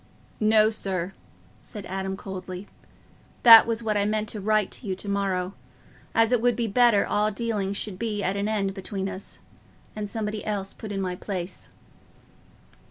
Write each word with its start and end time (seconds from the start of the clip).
"No, 0.39 0.71
sir," 0.71 1.13
said 1.61 1.85
Adam, 1.85 2.17
coldly, 2.17 2.65
"that 3.43 3.67
was 3.67 3.83
what 3.83 3.95
I 3.95 4.03
meant 4.03 4.29
to 4.29 4.41
write 4.41 4.71
to 4.71 4.87
you 4.87 4.95
to 4.95 5.07
morrow, 5.07 5.53
as 6.15 6.31
it 6.31 6.41
would 6.41 6.55
be 6.55 6.65
better 6.65 7.07
all 7.07 7.29
dealings 7.29 7.77
should 7.77 7.99
be 7.99 8.23
at 8.23 8.35
an 8.35 8.47
end 8.47 8.73
between 8.73 9.07
us, 9.07 9.37
and 9.95 10.09
somebody 10.09 10.43
else 10.43 10.73
put 10.73 10.91
in 10.91 11.01
my 11.01 11.15
place." 11.15 11.69